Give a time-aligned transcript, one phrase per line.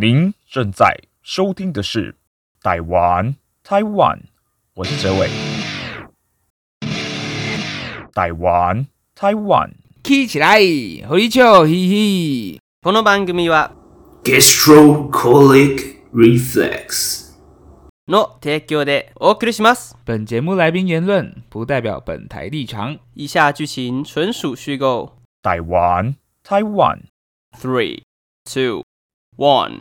[0.00, 2.14] 您正在收听的是
[2.62, 4.20] 台湾台湾，
[4.74, 5.28] 我是哲伟。
[8.12, 9.70] 台湾台湾，
[10.02, 10.58] 起起来，
[11.06, 12.60] 和你笑嘻嘻。
[12.82, 13.72] この番组は
[14.22, 17.34] Gastrocolic Reflex
[18.06, 19.96] の提供でお送りします。
[20.04, 25.18] 本节目来宾言论不代表本台立场，以下剧情纯属虚构。
[25.42, 27.02] 台湾台湾，
[27.60, 28.02] Three,
[28.44, 28.82] two,
[29.36, 29.80] one。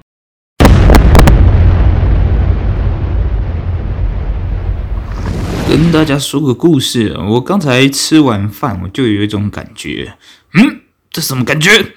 [5.71, 10.15] 跟大家说个故事，我刚才吃完饭，我就有一种感觉，
[10.55, 10.81] 嗯，
[11.13, 11.93] 这什么感觉？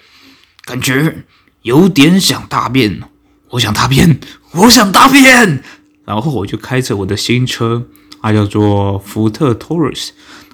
[0.64, 1.24] 感觉
[1.64, 3.02] 有点想大便，
[3.50, 4.20] 我想大便，
[4.52, 5.64] 我想大便。
[6.06, 7.88] 然后我就开着我的新车，
[8.22, 10.10] 它叫做福特 Taurus，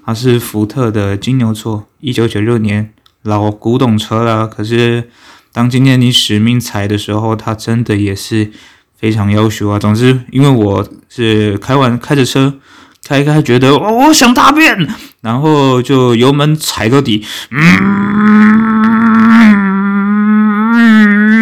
[0.05, 4.47] 它是福特的金牛座，一九九六年老古董车了。
[4.47, 5.09] 可是
[5.51, 8.49] 当今天你使命踩的时候，它真的也是
[8.95, 9.77] 非常优秀啊。
[9.77, 12.57] 总之，因为我是开完开着车。
[13.09, 14.87] 开开觉得我、我想大便，
[15.21, 17.57] 然后就油门踩到底，嗯，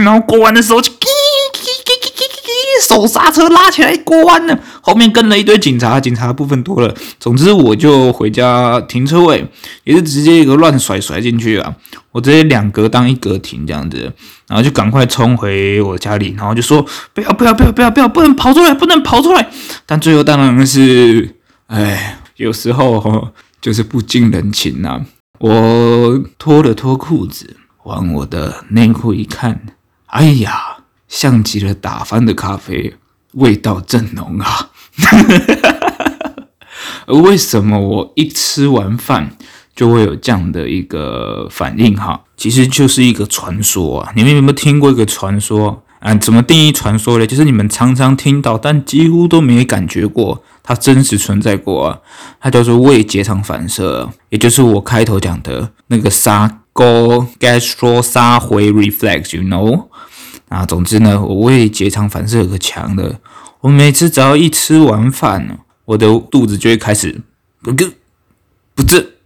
[0.06, 0.90] 然后过弯的时候就，
[2.88, 6.96] 手刹车拉起来过弯了，后面跟了一堆警察，警察的部分多了。
[7.20, 9.46] 总之我就回家停车位，
[9.84, 11.74] 也是直接一个乱甩甩进去啊，
[12.14, 14.14] 我直接两格当一格停这样子，
[14.48, 19.50] 然后就赶快冲回我家里，然后就说不要不要不要不要不要，不能跑出来，不能跑出来。
[19.86, 21.36] 但最后当然是。
[21.68, 23.30] 哎，有时候
[23.60, 25.06] 就是不近人情呐、啊。
[25.40, 29.66] 我脱了脱裤子，往我的内裤一看，
[30.08, 32.96] 哎呀，像极了打翻的咖啡，
[33.34, 34.72] 味道正浓啊！
[37.06, 39.32] 而 为什么我一吃完饭
[39.76, 41.96] 就会有这样的一个反应？
[41.96, 44.12] 哈，其实就是一个传说啊。
[44.16, 45.84] 你们有没有听过一个传说？
[46.00, 47.28] 啊，怎么定义传说呢？
[47.28, 50.44] 就是你们常常听到，但几乎都没感觉过。
[50.68, 51.98] 它真实存在过啊，
[52.42, 59.88] 它叫做胃结肠反射，也就是我开头讲的那个沙沟 gastro 沙回 reflex，you know？
[60.50, 63.22] 啊，总之呢，我胃结肠反射有个强的，
[63.62, 67.22] 我每次只要一吃完饭，我的肚子就会开始
[67.62, 67.90] 咯咯，
[68.76, 69.20] 不是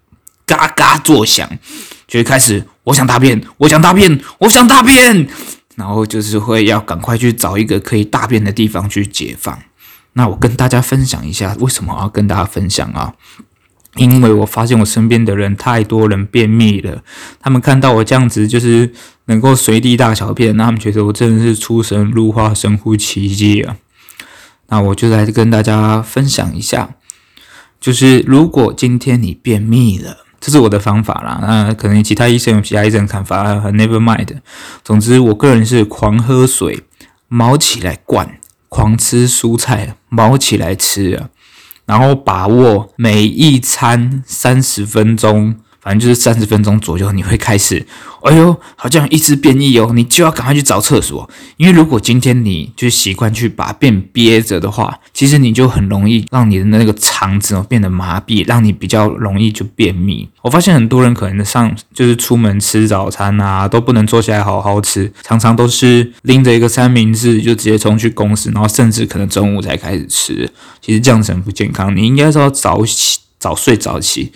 [0.46, 1.50] 嘎嘎作响，
[2.08, 5.28] 就会开始我想大便，我想大便，我想大便，
[5.76, 9.58] 然后就是会要赶快去找一个可以大便的地方去解放。
[10.14, 13.14] 那我跟大家分享一下，为什么要跟大家分享啊？
[13.98, 17.04] 因为我发现我身边的人太多人便秘了，
[17.42, 18.94] 他们看到我这样子就是
[19.26, 23.76] 能够随地大小便，那他们觉得我真的是出神入化、神乎其技啊。
[24.70, 26.96] 那我就来跟大家分享一下，
[27.82, 31.40] 就是如果今天你便秘了，这是我的方法啦。
[31.42, 34.38] 那可能其他医生有其他医生的看法，Never mind。
[34.86, 36.84] 总之，我个人是狂喝水，
[37.28, 38.38] 卯起来灌。
[38.74, 41.28] 狂吃蔬菜，猫起来吃，
[41.86, 45.58] 然后把握每一餐三十分钟。
[45.82, 47.84] 反正就是三十分钟左右，你会开始，
[48.22, 51.28] 哎呦，好像一直便秘哦，你就要赶快去找厕所。
[51.58, 60.30] 因为如果今天你就习惯去把便憋着的话，其实你就很容易让你的那个肠子哦变得麻痹，让你比较容易就便秘。
[60.44, 70.48] 我发现很多人可能上就是出门吃早餐啊，都不能坐下来好好吃，常常都是拎着一个三明治就直接冲去公司，然后甚至可能中午才开始吃。
[70.80, 74.32] 其实这样子很不健康，你应该是要早起、早睡早起。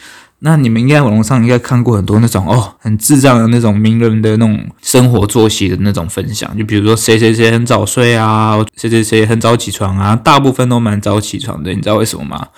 [0.46, 12.50] 那你们应该网络上应该看过很多那种哦，很智障的那种名人的那种生活作息的那种分享，就比如说谁谁谁很早睡啊，谁谁谁很早起床啊，大部分都蛮早起床的，你知道为什么吗？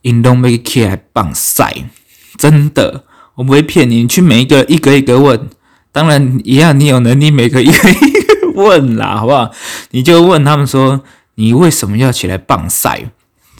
[0.00, 1.84] 运动没起来棒晒，
[2.38, 3.04] 真的，
[3.34, 5.50] 我不会骗你，你去每一个一个一个问，
[5.92, 9.50] 当然一样，你有能力每个一个一个问啦， 好不好？
[9.90, 11.02] 你就问他们说，
[11.34, 13.10] 你为什么要起来棒晒？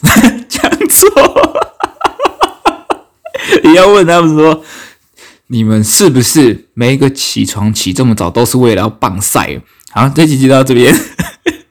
[0.48, 1.75] 讲错。
[3.64, 4.64] 你要问他们说，
[5.48, 9.60] 你们是不是每一个起床起这么早都是为了要棒晒？
[9.90, 10.94] 好，这期就到这边，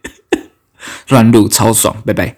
[1.10, 2.38] 乱入超爽，拜拜。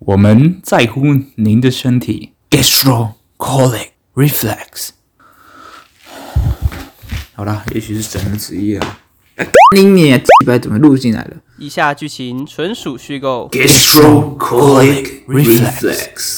[0.00, 1.02] 我们在乎
[1.36, 4.90] 您的身体，gastrocolic reflex。
[7.34, 8.98] 好啦，也许是神的旨意啊。
[9.74, 11.36] 你你几百怎么录进来了？
[11.58, 13.48] 以下剧情纯属虚构。
[13.52, 16.34] gastrocolic reflex。